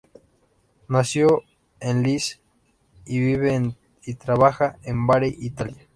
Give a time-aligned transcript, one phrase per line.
[0.87, 1.43] Nació
[1.79, 2.39] en Lecce,
[3.05, 5.87] y vive y trabaja en Bari, Italia.